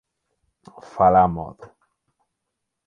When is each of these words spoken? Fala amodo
Fala 0.93 1.21
amodo 1.25 1.67